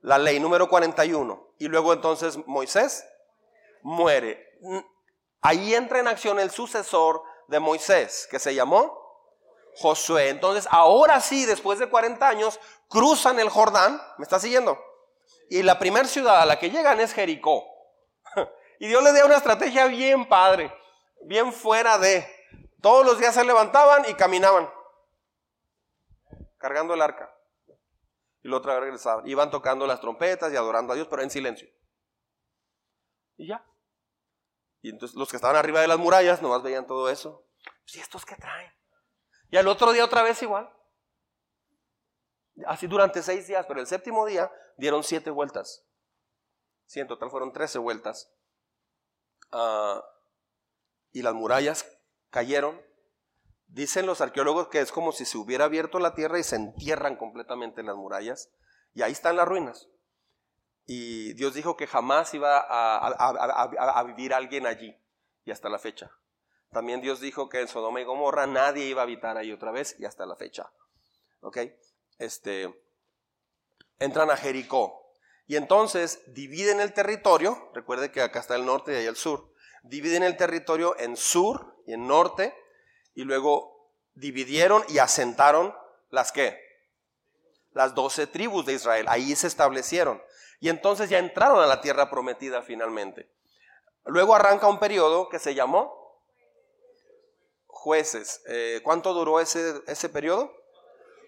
la 0.00 0.18
ley 0.18 0.40
número 0.40 0.68
41. 0.68 1.54
Y 1.60 1.68
luego 1.68 1.92
entonces 1.92 2.44
Moisés 2.44 3.06
muere. 3.82 4.58
Ahí 5.42 5.72
entra 5.72 6.00
en 6.00 6.08
acción 6.08 6.40
el 6.40 6.50
sucesor 6.50 7.22
de 7.46 7.60
Moisés, 7.60 8.26
que 8.32 8.40
se 8.40 8.52
llamó 8.52 9.00
Josué. 9.76 10.30
Entonces, 10.30 10.66
ahora 10.72 11.20
sí, 11.20 11.46
después 11.46 11.78
de 11.78 11.88
40 11.88 12.28
años, 12.28 12.58
cruzan 12.88 13.38
el 13.38 13.48
Jordán. 13.48 14.02
¿Me 14.18 14.24
está 14.24 14.40
siguiendo? 14.40 14.76
Y 15.48 15.62
la 15.62 15.78
primera 15.78 16.08
ciudad 16.08 16.40
a 16.40 16.46
la 16.46 16.58
que 16.58 16.70
llegan 16.70 16.98
es 16.98 17.12
Jericó. 17.12 17.64
Y 18.80 18.88
Dios 18.88 19.04
les 19.04 19.14
dio 19.14 19.24
una 19.24 19.36
estrategia 19.36 19.86
bien 19.86 20.28
padre, 20.28 20.76
bien 21.22 21.52
fuera 21.52 21.96
de. 21.96 22.26
Todos 22.82 23.06
los 23.06 23.18
días 23.20 23.34
se 23.34 23.44
levantaban 23.44 24.04
y 24.06 24.14
caminaban, 24.14 24.68
cargando 26.58 26.92
el 26.92 27.00
arca 27.00 27.35
y 28.46 28.48
la 28.48 28.58
otra 28.58 28.74
vez 28.74 28.82
regresaban. 28.84 29.26
Iban 29.26 29.50
tocando 29.50 29.88
las 29.88 30.00
trompetas 30.00 30.52
y 30.52 30.56
adorando 30.56 30.92
a 30.92 30.96
Dios, 30.96 31.08
pero 31.10 31.20
en 31.20 31.30
silencio. 31.30 31.68
Y 33.36 33.48
ya. 33.48 33.66
Y 34.82 34.90
entonces 34.90 35.16
los 35.16 35.28
que 35.28 35.36
estaban 35.36 35.56
arriba 35.56 35.80
de 35.80 35.88
las 35.88 35.98
murallas 35.98 36.40
nomás 36.40 36.62
veían 36.62 36.86
todo 36.86 37.10
eso. 37.10 37.44
Pues, 37.82 37.96
¿Y 37.96 38.00
estos 38.00 38.24
qué 38.24 38.36
traen? 38.36 38.72
Y 39.50 39.56
al 39.56 39.66
otro 39.66 39.90
día 39.92 40.04
otra 40.04 40.22
vez 40.22 40.40
igual. 40.42 40.72
Así 42.66 42.86
durante 42.86 43.20
seis 43.20 43.48
días, 43.48 43.66
pero 43.66 43.80
el 43.80 43.88
séptimo 43.88 44.24
día 44.24 44.48
dieron 44.76 45.02
siete 45.02 45.30
vueltas. 45.30 45.84
Sí, 46.84 47.00
en 47.00 47.08
total 47.08 47.30
fueron 47.30 47.52
trece 47.52 47.78
vueltas. 47.78 48.32
Ah, 49.50 50.04
y 51.10 51.22
las 51.22 51.34
murallas 51.34 51.84
cayeron 52.30 52.80
Dicen 53.76 54.06
los 54.06 54.22
arqueólogos 54.22 54.68
que 54.68 54.80
es 54.80 54.90
como 54.90 55.12
si 55.12 55.26
se 55.26 55.36
hubiera 55.36 55.66
abierto 55.66 55.98
la 55.98 56.14
tierra 56.14 56.38
y 56.38 56.42
se 56.42 56.56
entierran 56.56 57.14
completamente 57.16 57.82
las 57.82 57.94
murallas. 57.94 58.48
Y 58.94 59.02
ahí 59.02 59.12
están 59.12 59.36
las 59.36 59.46
ruinas. 59.46 59.90
Y 60.86 61.34
Dios 61.34 61.52
dijo 61.52 61.76
que 61.76 61.86
jamás 61.86 62.32
iba 62.32 62.56
a, 62.58 64.02
vivir 64.04 64.32
alguien 64.32 64.66
allí. 64.66 64.96
Y 65.44 65.50
hasta 65.50 65.68
la 65.68 65.78
fecha. 65.78 66.10
También 66.72 67.02
Dios 67.02 67.20
dijo 67.20 67.50
que 67.50 67.60
en 67.60 67.68
Sodoma 67.68 68.00
y 68.00 68.04
Gomorra 68.04 68.46
nadie 68.46 68.86
iba 68.86 69.02
a 69.02 69.04
habitar 69.04 69.36
ahí 69.36 69.52
otra 69.52 69.72
vez 69.72 69.94
y 69.98 70.06
hasta 70.06 70.24
la 70.24 70.36
fecha. 70.36 70.72
¿Ok? 71.40 71.58
Este, 72.18 72.74
entran 73.98 74.30
a 74.30 74.38
Jericó. 74.38 75.12
Y 75.46 75.56
entonces 75.56 76.22
dividen 76.28 76.80
el 76.80 76.94
territorio. 76.94 77.70
Recuerde 77.74 78.10
que 78.10 78.22
acá 78.22 78.40
está 78.40 78.56
el 78.56 78.64
norte 78.64 78.94
y 78.94 78.96
ahí 78.96 79.04
el 79.04 79.16
sur. 79.16 79.52
Dividen 79.82 80.22
el 80.22 80.38
territorio 80.38 80.98
en 80.98 81.14
sur 81.18 81.76
y 81.86 81.92
en 81.92 82.06
norte 82.06 82.54
y 83.16 83.24
luego 83.24 83.90
dividieron 84.14 84.84
y 84.88 84.98
asentaron 84.98 85.74
las 86.10 86.30
que? 86.30 86.64
Las 87.72 87.94
doce 87.94 88.26
tribus 88.26 88.64
de 88.66 88.74
Israel. 88.74 89.06
Ahí 89.08 89.34
se 89.34 89.48
establecieron. 89.48 90.22
Y 90.60 90.68
entonces 90.68 91.10
ya 91.10 91.18
entraron 91.18 91.62
a 91.62 91.66
la 91.66 91.80
tierra 91.80 92.08
prometida 92.08 92.62
finalmente. 92.62 93.28
Luego 94.04 94.34
arranca 94.34 94.68
un 94.68 94.78
periodo 94.78 95.28
que 95.28 95.38
se 95.38 95.54
llamó 95.54 96.20
jueces. 97.66 98.42
Eh, 98.48 98.80
¿Cuánto 98.84 99.12
duró 99.14 99.40
ese, 99.40 99.82
ese 99.86 100.08
periodo? 100.08 100.52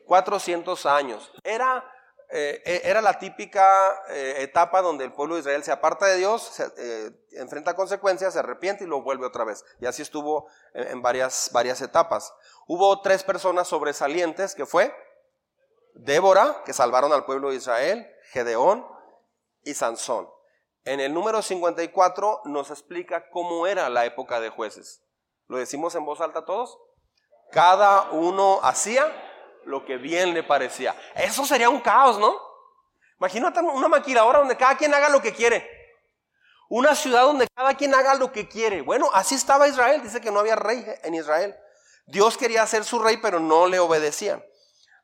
400 0.06 0.86
años. 0.86 1.30
Era 1.42 1.84
eh, 2.30 2.62
e, 2.66 2.82
era 2.84 3.00
la 3.00 3.18
típica 3.18 4.02
eh, 4.10 4.36
etapa 4.40 4.82
donde 4.82 5.04
el 5.04 5.12
pueblo 5.12 5.34
de 5.34 5.40
Israel 5.40 5.64
se 5.64 5.72
aparta 5.72 6.06
de 6.06 6.16
Dios, 6.16 6.42
se, 6.42 6.70
eh, 6.76 7.10
enfrenta 7.32 7.74
consecuencias, 7.74 8.34
se 8.34 8.38
arrepiente 8.38 8.84
y 8.84 8.86
lo 8.86 9.02
vuelve 9.02 9.26
otra 9.26 9.44
vez. 9.44 9.64
Y 9.80 9.86
así 9.86 10.02
estuvo 10.02 10.48
en, 10.74 11.00
varias, 11.00 11.50
varias 11.52 11.80
etapas. 11.80 12.34
Hubo 12.66 13.00
tres 13.00 13.24
personas 13.24 13.68
sobresalientes 13.68 14.54
que 14.54 14.66
fue 14.66 14.94
Débora, 15.94 16.62
que 16.66 16.74
salvaron 16.74 17.12
al 17.12 17.24
pueblo 17.24 17.50
de 17.50 17.56
Israel, 17.56 18.06
Gedeón 18.30 18.86
y 19.62 19.72
Sansón. 19.74 20.28
En 20.84 21.00
el 21.00 21.14
número 21.14 21.40
54 21.40 22.42
nos 22.44 22.70
explica 22.70 23.30
cómo 23.30 23.66
era 23.66 23.88
la 23.88 24.04
época 24.04 24.38
de 24.40 24.50
jueces. 24.50 25.02
¿Lo 25.46 25.56
decimos 25.56 25.94
en 25.94 26.04
voz 26.04 26.20
alta 26.20 26.44
todos? 26.44 26.78
Cada 27.50 28.10
uno 28.10 28.60
hacía 28.62 29.27
lo 29.68 29.84
que 29.84 29.98
bien 29.98 30.32
le 30.34 30.42
parecía. 30.42 30.96
Eso 31.14 31.44
sería 31.44 31.68
un 31.68 31.80
caos, 31.80 32.18
¿no? 32.18 32.36
Imagínate 33.20 33.60
una 33.60 33.88
maquiladora 33.88 34.38
donde 34.38 34.56
cada 34.56 34.76
quien 34.76 34.94
haga 34.94 35.08
lo 35.10 35.20
que 35.20 35.34
quiere. 35.34 35.68
Una 36.70 36.94
ciudad 36.94 37.22
donde 37.22 37.46
cada 37.54 37.74
quien 37.74 37.94
haga 37.94 38.14
lo 38.14 38.32
que 38.32 38.48
quiere. 38.48 38.80
Bueno, 38.80 39.10
así 39.12 39.34
estaba 39.34 39.68
Israel. 39.68 40.02
Dice 40.02 40.20
que 40.20 40.30
no 40.30 40.40
había 40.40 40.56
rey 40.56 40.84
en 41.02 41.14
Israel. 41.14 41.54
Dios 42.06 42.38
quería 42.38 42.66
ser 42.66 42.84
su 42.84 42.98
rey, 42.98 43.18
pero 43.18 43.40
no 43.40 43.66
le 43.66 43.78
obedecían. 43.78 44.42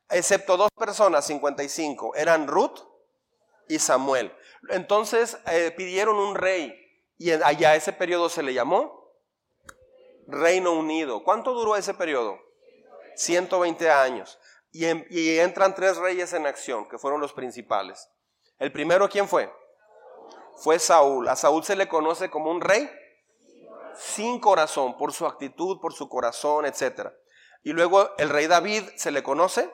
Excepto 0.09 0.57
dos 0.57 0.71
personas, 0.77 1.27
55. 1.27 2.15
Eran 2.17 2.47
Ruth 2.47 2.81
y 3.69 3.79
Samuel. 3.79 4.35
Entonces 4.71 5.39
eh, 5.47 5.73
pidieron 5.77 6.17
un 6.17 6.35
rey. 6.35 6.75
Y 7.19 7.31
allá 7.31 7.77
ese 7.77 7.93
periodo 7.93 8.29
se 8.29 8.43
le 8.43 8.55
llamó 8.55 9.13
Reino 10.27 10.73
Unido. 10.73 11.23
¿Cuánto 11.23 11.53
duró 11.53 11.77
ese 11.77 11.93
periodo? 11.93 12.39
120 13.17 13.91
años. 13.91 14.39
Y, 14.77 15.39
entran 15.39 15.73
tres 15.77 15.99
reyes 15.99 16.33
en 16.33 16.47
acción, 16.47 16.89
que 16.89 16.99
fueron 16.99 17.21
los 17.21 17.33
principales. 17.33 18.11
El 18.59 18.73
primero, 18.73 19.09
¿quién 19.09 19.29
fue? 19.29 19.49
Fue 20.57 20.81
Saúl. 20.81 21.29
A 21.29 21.37
Saúl 21.37 21.63
se 21.63 21.77
le 21.77 21.87
conoce 21.87 22.29
como 22.29 22.51
un 22.51 22.61
rey 22.61 22.91
sin 23.97 24.41
corazón, 24.41 24.99
por 24.99 25.13
su 25.13 25.27
actitud, 25.27 25.81
por 25.81 25.93
su 25.93 26.09
corazón, 26.09 26.67
etc. 26.67 27.11
Y 27.63 27.73
luego 27.73 28.11
el 28.19 28.29
rey 28.31 28.49
David 28.49 28.83
se 28.97 29.13
le 29.13 29.23
conoce 29.23 29.73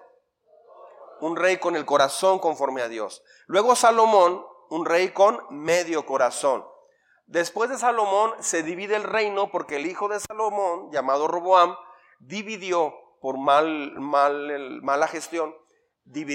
un 1.23 1.35
rey 1.37 1.57
con 1.57 1.76
el 1.76 1.87
corazón 1.87 2.38
conforme 2.38 2.83
a 2.83 2.88
Dios. 2.88 3.23
Luego 3.47 3.76
Salomón, 3.76 4.45
un 4.69 4.85
rey 4.85 5.12
con 5.12 5.40
medio 5.49 6.04
corazón. 6.04 6.62
Después 7.26 7.71
de 7.71 7.78
Salomón 7.78 8.33
se 8.40 8.62
divide 8.62 8.97
el 8.97 9.04
reino 9.04 9.50
porque 9.50 9.76
el 9.76 9.87
hijo 9.87 10.09
de 10.09 10.21
Salomón, 10.21 10.90
llamado 10.92 11.26
Roboam, 11.26 11.75
dividió 12.19 12.92
por 13.20 13.38
mal, 13.38 13.92
mal, 14.00 14.80
mala 14.82 15.08
gestión, 15.08 15.54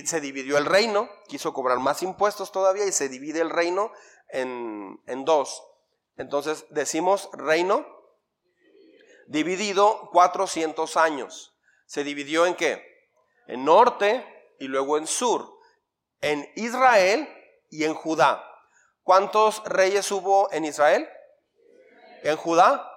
se 0.06 0.22
dividió 0.22 0.58
el 0.58 0.66
reino, 0.66 1.10
quiso 1.28 1.54
cobrar 1.54 1.80
más 1.80 2.04
impuestos 2.04 2.52
todavía 2.52 2.86
y 2.86 2.92
se 2.92 3.10
divide 3.10 3.42
el 3.42 3.50
reino 3.50 3.92
en, 4.30 5.02
en 5.08 5.26
dos. 5.26 5.64
Entonces 6.18 6.66
decimos 6.70 7.30
reino 7.34 7.86
dividido 9.28 10.10
400 10.12 10.98
años. 10.98 11.56
¿Se 11.86 12.04
dividió 12.04 12.46
en 12.46 12.56
qué? 12.56 12.84
En 13.48 13.66
norte 13.66 14.26
y 14.60 14.68
luego 14.68 14.98
en 14.98 15.08
sur. 15.08 15.60
En 16.22 16.50
Israel 16.56 17.28
y 17.70 17.84
en 17.84 17.94
Judá. 17.94 18.44
¿Cuántos 19.04 19.64
reyes 19.66 20.10
hubo 20.12 20.52
en 20.52 20.66
Israel? 20.66 21.08
¿En 22.24 22.38
Judá? 22.38 22.92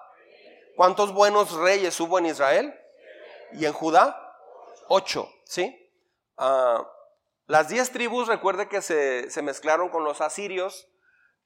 ¿Cuántos 0.76 1.12
buenos 1.12 1.52
reyes 1.52 1.98
hubo 2.00 2.18
en 2.18 2.26
Israel? 2.26 2.74
Y 3.52 3.64
en 3.64 3.72
Judá, 3.72 4.34
ocho, 4.88 5.28
¿sí? 5.44 5.76
Ah, 6.36 6.86
las 7.46 7.68
diez 7.68 7.90
tribus, 7.90 8.28
recuerde 8.28 8.68
que 8.68 8.82
se, 8.82 9.42
mezclaron 9.42 9.88
con 9.88 10.04
los 10.04 10.20
asirios, 10.20 10.88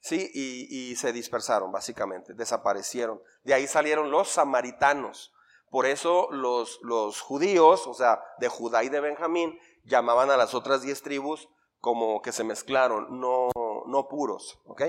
¿sí? 0.00 0.30
Y, 0.35 0.97
se 0.97 1.12
dispersaron, 1.12 1.71
básicamente, 1.71 2.35
desaparecieron. 2.35 3.23
De 3.44 3.54
ahí 3.54 3.66
salieron 3.66 4.11
los 4.11 4.28
samaritanos. 4.28 5.32
Por 5.71 5.87
eso 5.87 6.28
los, 6.30 6.80
los 6.82 7.21
judíos, 7.21 7.87
o 7.87 7.94
sea, 7.94 8.23
de 8.38 8.49
Judá 8.49 8.85
y 8.85 8.88
de 8.88 9.00
Benjamín, 9.00 9.59
llamaban 9.85 10.30
a 10.30 10.37
las 10.37 10.54
otras 10.54 10.82
diez 10.82 11.02
tribus 11.02 11.49
como 11.78 12.21
que 12.21 12.32
se 12.32 12.44
mezclaron, 12.44 13.21
no, 13.21 13.49
no 13.87 14.09
puros, 14.09 14.61
¿ok? 14.66 14.82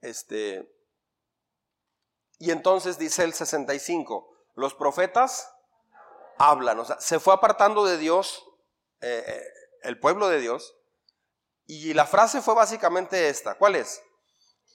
Este, 0.00 0.70
Y 2.38 2.50
entonces 2.50 2.98
dice 2.98 3.24
el 3.24 3.32
65, 3.32 4.30
los 4.54 4.74
profetas 4.74 5.54
hablan, 6.38 6.78
o 6.78 6.84
sea, 6.84 7.00
se 7.00 7.20
fue 7.20 7.34
apartando 7.34 7.84
de 7.84 7.98
Dios, 7.98 8.44
eh, 9.00 9.24
eh, 9.26 9.42
el 9.82 9.98
pueblo 9.98 10.28
de 10.28 10.40
Dios, 10.40 10.76
y 11.66 11.92
la 11.94 12.06
frase 12.06 12.40
fue 12.40 12.54
básicamente 12.54 13.28
esta, 13.28 13.56
¿cuál 13.56 13.76
es? 13.76 14.02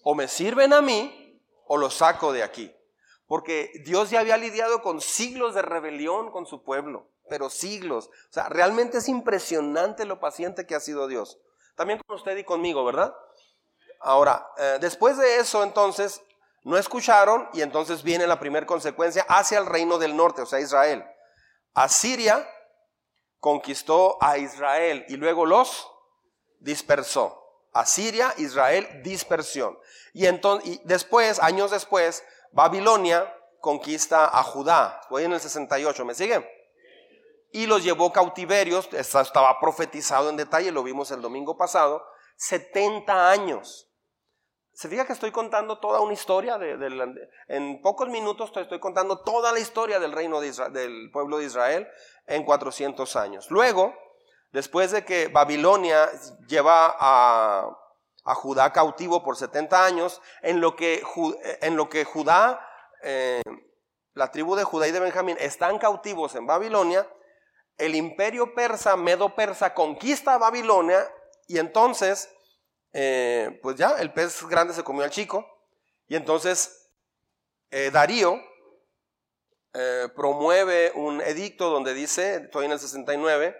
O 0.03 0.15
me 0.15 0.27
sirven 0.27 0.73
a 0.73 0.81
mí 0.81 1.41
o 1.67 1.77
los 1.77 1.95
saco 1.95 2.31
de 2.33 2.43
aquí. 2.43 2.73
Porque 3.25 3.71
Dios 3.85 4.09
ya 4.09 4.19
había 4.19 4.37
lidiado 4.37 4.81
con 4.81 5.01
siglos 5.01 5.55
de 5.55 5.61
rebelión 5.61 6.29
con 6.31 6.45
su 6.45 6.63
pueblo, 6.63 7.09
pero 7.29 7.49
siglos. 7.49 8.07
O 8.07 8.33
sea, 8.33 8.49
realmente 8.49 8.99
es 8.99 9.07
impresionante 9.07 10.05
lo 10.05 10.19
paciente 10.19 10.67
que 10.67 10.75
ha 10.75 10.79
sido 10.79 11.07
Dios. 11.07 11.39
También 11.75 11.99
con 12.05 12.17
usted 12.17 12.37
y 12.37 12.43
conmigo, 12.43 12.85
¿verdad? 12.85 13.15
Ahora, 14.01 14.47
eh, 14.57 14.77
después 14.81 15.17
de 15.17 15.37
eso, 15.37 15.63
entonces, 15.63 16.21
no 16.63 16.77
escucharon 16.77 17.49
y 17.53 17.61
entonces 17.61 18.03
viene 18.03 18.27
la 18.27 18.39
primera 18.39 18.65
consecuencia 18.65 19.25
hacia 19.27 19.57
el 19.57 19.65
reino 19.65 19.97
del 19.97 20.15
norte, 20.15 20.41
o 20.41 20.45
sea, 20.45 20.59
Israel. 20.59 21.05
Asiria 21.73 22.47
conquistó 23.39 24.17
a 24.21 24.37
Israel 24.37 25.05
y 25.07 25.17
luego 25.17 25.45
los 25.45 25.87
dispersó. 26.59 27.39
Asiria, 27.73 28.33
Israel, 28.37 29.01
dispersión. 29.03 29.77
Y, 30.13 30.27
entonces, 30.27 30.79
después, 30.83 31.39
años 31.39 31.71
después, 31.71 32.23
Babilonia 32.51 33.35
conquista 33.59 34.25
a 34.25 34.43
Judá. 34.43 35.01
Fue 35.09 35.23
en 35.23 35.33
el 35.33 35.39
68, 35.39 36.05
¿me 36.05 36.13
sigue? 36.13 36.47
Y 37.51 37.65
los 37.65 37.83
llevó 37.83 38.11
cautiverios, 38.11 38.89
estaba 38.93 39.59
profetizado 39.59 40.29
en 40.29 40.37
detalle, 40.37 40.71
lo 40.71 40.83
vimos 40.83 41.11
el 41.11 41.21
domingo 41.21 41.57
pasado, 41.57 42.05
70 42.37 43.31
años. 43.31 43.89
Se 44.73 44.89
fija 44.89 45.05
que 45.05 45.13
estoy 45.13 45.31
contando 45.31 45.77
toda 45.77 46.01
una 46.01 46.13
historia, 46.13 46.57
de, 46.57 47.29
en 47.47 47.81
pocos 47.81 48.09
minutos 48.09 48.51
estoy 48.55 48.79
contando 48.79 49.19
toda 49.19 49.51
la 49.51 49.59
historia 49.59 49.99
del 49.99 50.11
reino 50.11 50.41
de 50.41 50.51
del 50.71 51.11
pueblo 51.11 51.37
de 51.37 51.45
Israel 51.45 51.87
en 52.25 52.43
400 52.43 53.15
años. 53.15 53.51
Luego, 53.51 53.93
después 54.51 54.91
de 54.91 55.05
que 55.05 55.27
Babilonia 55.27 56.09
lleva 56.47 56.95
a, 56.99 57.79
Judá 58.25 58.71
cautivo 58.71 59.21
por 59.21 59.35
70 59.35 59.85
años, 59.85 60.21
en 60.41 60.61
lo 60.61 60.75
que, 60.77 61.03
en 61.61 61.75
lo 61.75 61.89
que 61.89 62.05
Judá, 62.05 62.65
eh, 63.03 63.41
la 64.13 64.31
tribu 64.31 64.55
de 64.55 64.63
Judá 64.63 64.87
y 64.87 64.91
de 64.91 65.01
Benjamín 65.01 65.35
están 65.39 65.77
cautivos 65.77 66.33
en 66.35 66.47
Babilonia, 66.47 67.05
el 67.77 67.95
imperio 67.95 68.55
persa, 68.55 68.95
medo-persa, 68.95 69.73
conquista 69.73 70.35
a 70.35 70.37
Babilonia 70.37 71.05
y 71.47 71.57
entonces 71.57 72.33
eh, 72.93 73.59
pues 73.61 73.75
ya 73.75 73.97
el 73.97 74.13
pez 74.13 74.43
grande 74.47 74.73
se 74.73 74.83
comió 74.83 75.03
al 75.03 75.09
chico. 75.09 75.45
Y 76.07 76.15
entonces 76.15 76.91
eh, 77.71 77.89
Darío 77.91 78.39
eh, 79.73 80.07
promueve 80.15 80.91
un 80.95 81.21
edicto 81.21 81.69
donde 81.69 81.93
dice, 81.95 82.35
estoy 82.35 82.65
en 82.65 82.73
el 82.73 82.79
69, 82.79 83.57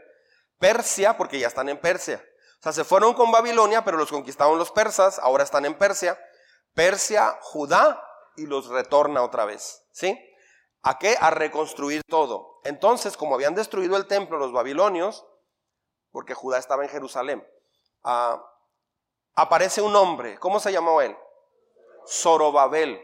Persia, 0.60 1.18
porque 1.18 1.40
ya 1.40 1.48
están 1.48 1.70
en 1.70 1.82
Persia. 1.82 2.24
O 2.60 2.64
sea, 2.64 2.72
se 2.72 2.84
fueron 2.84 3.14
con 3.16 3.32
Babilonia, 3.32 3.84
pero 3.84 3.98
los 3.98 4.12
conquistaron 4.12 4.58
los 4.58 4.72
persas, 4.72 5.20
ahora 5.20 5.44
están 5.44 5.66
en 5.66 5.78
Persia. 5.78 6.18
Persia, 6.74 7.38
Judá, 7.42 8.02
y 8.36 8.46
los 8.46 8.68
retorna 8.68 9.24
otra 9.24 9.46
vez. 9.46 9.84
¿Sí? 9.92 10.18
¿A 10.84 11.00
qué? 11.00 11.18
A 11.20 11.30
reconstruir 11.30 12.02
todo. 12.08 12.62
Entonces, 12.64 13.18
como 13.18 13.36
habían 13.36 13.56
destruido 13.56 13.98
el 13.98 14.06
templo 14.06 14.38
los 14.38 14.52
babilonios, 14.52 15.26
porque 16.12 16.34
Judá 16.34 16.60
estaba 16.60 16.84
en 16.84 16.90
Jerusalén, 16.90 17.46
a 18.04 18.34
ah, 18.34 18.53
aparece 19.36 19.82
un 19.82 19.96
hombre. 19.96 20.38
¿Cómo 20.40 20.60
se 20.60 20.72
llamó 20.72 21.02
él? 21.02 21.16
Zorobabel. 22.08 23.02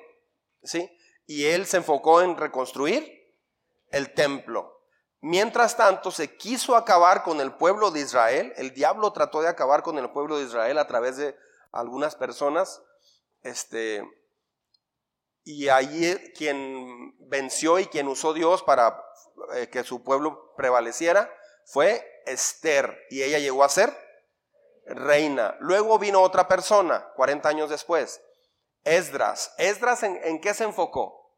¿Sí? 0.63 0.89
Y 1.25 1.45
él 1.45 1.65
se 1.65 1.77
enfocó 1.77 2.21
en 2.21 2.37
reconstruir 2.37 3.35
el 3.91 4.13
templo. 4.13 4.79
Mientras 5.21 5.75
tanto, 5.75 6.11
se 6.11 6.37
quiso 6.37 6.75
acabar 6.75 7.23
con 7.23 7.41
el 7.41 7.53
pueblo 7.53 7.91
de 7.91 8.01
Israel. 8.01 8.53
El 8.55 8.73
diablo 8.73 9.11
trató 9.11 9.41
de 9.41 9.49
acabar 9.49 9.83
con 9.83 9.97
el 9.97 10.09
pueblo 10.11 10.37
de 10.37 10.45
Israel 10.45 10.77
a 10.77 10.87
través 10.87 11.17
de 11.17 11.35
algunas 11.71 12.15
personas. 12.15 12.81
Este, 13.43 14.03
y 15.43 15.69
allí 15.69 16.15
quien 16.35 17.15
venció 17.29 17.79
y 17.79 17.87
quien 17.87 18.07
usó 18.07 18.33
Dios 18.33 18.63
para 18.63 19.03
eh, 19.55 19.67
que 19.69 19.83
su 19.83 20.03
pueblo 20.03 20.53
prevaleciera 20.55 21.33
fue 21.65 22.05
Esther. 22.25 23.05
Y 23.09 23.23
ella 23.23 23.39
llegó 23.39 23.63
a 23.63 23.69
ser 23.69 23.95
reina. 24.89 25.55
Luego 25.59 25.99
vino 25.99 26.21
otra 26.21 26.47
persona, 26.47 27.07
40 27.15 27.47
años 27.49 27.69
después, 27.69 28.21
Esdras. 28.83 29.53
¿Esdras 29.57 30.03
en, 30.03 30.41
qué 30.41 30.53
se 30.53 30.63
enfocó? 30.63 31.35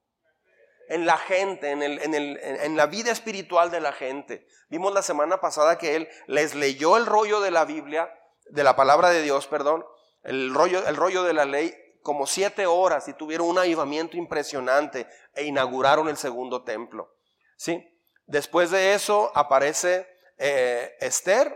En 0.88 1.06
la 1.06 1.18
gente, 1.18 1.72
en, 1.72 1.82
el, 1.82 2.00
en, 2.02 2.76
la 2.76 2.86
vida 2.86 3.12
espiritual 3.12 3.72
de 3.72 3.80
la 3.80 3.94
gente. 3.94 4.46
Vimos 4.70 4.94
la 4.94 5.02
semana 5.02 5.40
pasada 5.40 5.78
que 5.78 5.96
él 5.96 6.10
les 6.28 6.54
leyó 6.56 6.98
el 6.98 7.06
rollo 7.06 7.40
de 7.40 7.52
la 7.52 7.66
Biblia, 7.66 8.14
de 8.50 8.64
la 8.64 8.76
palabra 8.76 9.10
de 9.10 9.22
Dios, 9.22 9.48
perdón, 9.48 9.86
el 10.24 10.54
rollo, 10.54 10.86
el 10.88 10.96
rollo 10.96 11.24
de 11.24 11.34
la 11.34 11.46
ley, 11.46 11.74
como 12.02 12.26
siete 12.26 12.66
horas 12.66 13.08
y 13.08 13.14
tuvieron 13.14 13.48
un 13.48 13.60
avivamiento 13.60 14.18
impresionante 14.18 15.08
e 15.34 15.46
inauguraron 15.46 16.10
el 16.10 16.18
segundo 16.18 16.64
templo. 16.64 17.16
¿Sí? 17.56 17.88
Después 18.26 18.72
de 18.72 18.94
eso 18.94 19.32
aparece 19.36 20.08
eh, 20.38 20.96
Esther 21.00 21.56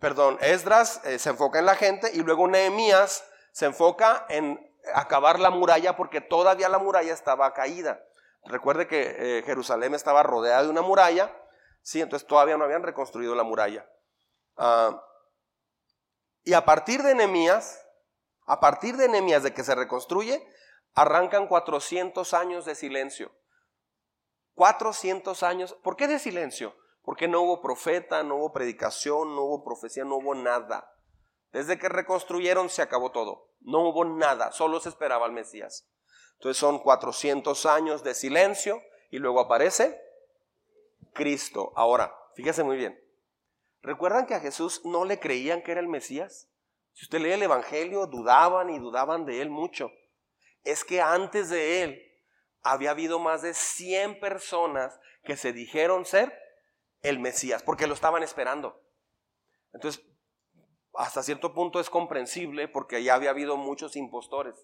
perdón, 0.00 0.38
Esdras 0.40 1.00
eh, 1.04 1.18
se 1.18 1.30
enfoca 1.30 1.58
en 1.58 1.66
la 1.66 1.76
gente 1.76 2.10
y 2.12 2.22
luego 2.22 2.48
Nehemías 2.48 3.24
se 3.52 3.66
enfoca 3.66 4.26
en 4.28 4.60
acabar 4.94 5.40
la 5.40 5.50
muralla 5.50 5.96
porque 5.96 6.20
todavía 6.20 6.68
la 6.68 6.78
muralla 6.78 7.12
estaba 7.12 7.52
caída. 7.54 8.02
Recuerde 8.44 8.86
que 8.86 9.16
eh, 9.18 9.42
Jerusalén 9.44 9.94
estaba 9.94 10.22
rodeada 10.22 10.62
de 10.62 10.68
una 10.68 10.82
muralla, 10.82 11.34
sí, 11.82 12.00
entonces 12.00 12.28
todavía 12.28 12.56
no 12.56 12.64
habían 12.64 12.82
reconstruido 12.82 13.34
la 13.34 13.42
muralla. 13.42 13.88
Ah, 14.56 15.02
y 16.44 16.52
a 16.52 16.64
partir 16.64 17.02
de 17.02 17.14
Nehemías, 17.14 17.84
a 18.46 18.60
partir 18.60 18.96
de 18.96 19.08
Nehemías 19.08 19.42
de 19.42 19.52
que 19.52 19.64
se 19.64 19.74
reconstruye, 19.74 20.46
arrancan 20.94 21.48
400 21.48 22.34
años 22.34 22.64
de 22.64 22.76
silencio. 22.76 23.32
400 24.54 25.42
años, 25.42 25.76
¿por 25.82 25.96
qué 25.96 26.06
de 26.06 26.18
silencio? 26.18 26.74
Porque 27.06 27.28
no 27.28 27.42
hubo 27.42 27.62
profeta, 27.62 28.24
no 28.24 28.34
hubo 28.34 28.52
predicación, 28.52 29.36
no 29.36 29.42
hubo 29.42 29.62
profecía, 29.62 30.04
no 30.04 30.16
hubo 30.16 30.34
nada. 30.34 30.92
Desde 31.52 31.78
que 31.78 31.88
reconstruyeron 31.88 32.68
se 32.68 32.82
acabó 32.82 33.12
todo. 33.12 33.52
No 33.60 33.88
hubo 33.88 34.04
nada, 34.04 34.50
solo 34.50 34.80
se 34.80 34.88
esperaba 34.88 35.24
al 35.24 35.30
Mesías. 35.30 35.88
Entonces 36.32 36.58
son 36.58 36.80
400 36.80 37.64
años 37.66 38.02
de 38.02 38.12
silencio 38.12 38.82
y 39.12 39.18
luego 39.18 39.38
aparece 39.38 39.96
Cristo. 41.12 41.72
Ahora, 41.76 42.12
fíjese 42.34 42.64
muy 42.64 42.76
bien. 42.76 43.00
¿Recuerdan 43.82 44.26
que 44.26 44.34
a 44.34 44.40
Jesús 44.40 44.84
no 44.84 45.04
le 45.04 45.20
creían 45.20 45.62
que 45.62 45.70
era 45.70 45.80
el 45.80 45.86
Mesías? 45.86 46.48
Si 46.92 47.04
usted 47.04 47.20
lee 47.20 47.34
el 47.34 47.42
Evangelio, 47.44 48.06
dudaban 48.06 48.68
y 48.68 48.80
dudaban 48.80 49.26
de 49.26 49.42
él 49.42 49.48
mucho. 49.48 49.92
Es 50.64 50.82
que 50.82 51.00
antes 51.00 51.50
de 51.50 51.84
él 51.84 52.02
había 52.62 52.90
habido 52.90 53.20
más 53.20 53.42
de 53.42 53.54
100 53.54 54.18
personas 54.18 54.98
que 55.22 55.36
se 55.36 55.52
dijeron 55.52 56.04
ser 56.04 56.45
el 57.02 57.18
Mesías, 57.18 57.62
porque 57.62 57.86
lo 57.86 57.94
estaban 57.94 58.22
esperando. 58.22 58.82
Entonces, 59.72 60.04
hasta 60.94 61.22
cierto 61.22 61.52
punto 61.52 61.80
es 61.80 61.90
comprensible 61.90 62.68
porque 62.68 63.02
ya 63.02 63.14
había 63.14 63.30
habido 63.30 63.56
muchos 63.56 63.96
impostores. 63.96 64.54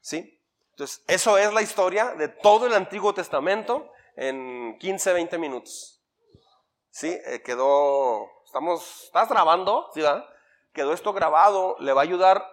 ¿Sí? 0.00 0.42
Entonces, 0.70 1.02
eso 1.06 1.38
es 1.38 1.52
la 1.52 1.62
historia 1.62 2.14
de 2.14 2.28
todo 2.28 2.66
el 2.66 2.74
Antiguo 2.74 3.14
Testamento 3.14 3.90
en 4.16 4.76
15, 4.78 5.12
20 5.12 5.38
minutos. 5.38 6.04
¿Sí? 6.90 7.18
Eh, 7.26 7.42
quedó, 7.42 8.26
estamos, 8.44 9.04
¿estás 9.04 9.28
grabando? 9.28 9.90
¿Sí, 9.94 10.02
Quedó 10.72 10.92
esto 10.92 11.14
grabado, 11.14 11.76
le 11.80 11.94
va 11.94 12.02
a 12.02 12.04
ayudar 12.04 12.44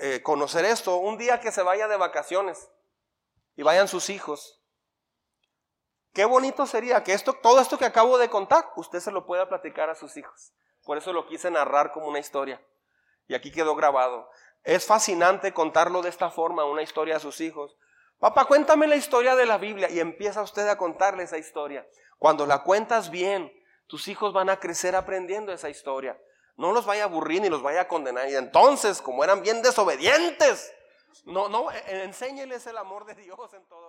eh, 0.00 0.22
conocer 0.22 0.64
esto. 0.64 0.96
Un 0.96 1.18
día 1.18 1.40
que 1.40 1.52
se 1.52 1.62
vaya 1.62 1.86
de 1.86 1.96
vacaciones 1.96 2.68
y 3.54 3.62
vayan 3.62 3.88
sus 3.88 4.10
hijos, 4.10 4.57
Qué 6.12 6.24
bonito 6.24 6.66
sería 6.66 7.04
que 7.04 7.12
esto, 7.12 7.32
todo 7.34 7.60
esto 7.60 7.78
que 7.78 7.84
acabo 7.84 8.18
de 8.18 8.28
contar, 8.28 8.70
usted 8.76 9.00
se 9.00 9.10
lo 9.10 9.26
pueda 9.26 9.48
platicar 9.48 9.90
a 9.90 9.94
sus 9.94 10.16
hijos. 10.16 10.52
Por 10.84 10.96
eso 10.98 11.12
lo 11.12 11.26
quise 11.26 11.50
narrar 11.50 11.92
como 11.92 12.06
una 12.06 12.18
historia. 12.18 12.60
Y 13.26 13.34
aquí 13.34 13.52
quedó 13.52 13.74
grabado. 13.74 14.28
Es 14.64 14.86
fascinante 14.86 15.52
contarlo 15.52 16.02
de 16.02 16.08
esta 16.08 16.30
forma, 16.30 16.64
una 16.64 16.82
historia 16.82 17.16
a 17.16 17.20
sus 17.20 17.40
hijos. 17.40 17.76
Papá, 18.18 18.46
cuéntame 18.46 18.86
la 18.86 18.96
historia 18.96 19.36
de 19.36 19.46
la 19.46 19.58
Biblia. 19.58 19.90
Y 19.90 20.00
empieza 20.00 20.42
usted 20.42 20.66
a 20.66 20.78
contarle 20.78 21.24
esa 21.24 21.38
historia. 21.38 21.86
Cuando 22.18 22.46
la 22.46 22.62
cuentas 22.62 23.10
bien, 23.10 23.52
tus 23.86 24.08
hijos 24.08 24.32
van 24.32 24.50
a 24.50 24.58
crecer 24.58 24.96
aprendiendo 24.96 25.52
esa 25.52 25.68
historia. 25.68 26.18
No 26.56 26.72
los 26.72 26.86
vaya 26.86 27.04
a 27.04 27.06
aburrir 27.06 27.42
ni 27.42 27.48
los 27.48 27.62
vaya 27.62 27.82
a 27.82 27.88
condenar. 27.88 28.28
Y 28.28 28.34
entonces, 28.34 29.00
como 29.00 29.22
eran 29.22 29.42
bien 29.42 29.62
desobedientes, 29.62 30.72
no, 31.24 31.48
no, 31.48 31.70
enséñeles 31.86 32.66
el 32.66 32.78
amor 32.78 33.04
de 33.04 33.14
Dios 33.14 33.52
en 33.54 33.64
todo. 33.66 33.87